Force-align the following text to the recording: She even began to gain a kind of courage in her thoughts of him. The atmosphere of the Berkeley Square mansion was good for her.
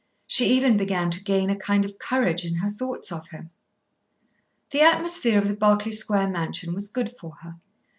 She 0.25 0.47
even 0.47 0.77
began 0.77 1.11
to 1.11 1.23
gain 1.23 1.51
a 1.51 1.55
kind 1.55 1.85
of 1.85 1.99
courage 1.99 2.43
in 2.43 2.55
her 2.55 2.71
thoughts 2.71 3.11
of 3.11 3.27
him. 3.27 3.51
The 4.71 4.81
atmosphere 4.81 5.37
of 5.37 5.47
the 5.47 5.53
Berkeley 5.55 5.91
Square 5.91 6.29
mansion 6.29 6.73
was 6.73 6.89
good 6.89 7.15
for 7.19 7.35
her. 7.41 7.61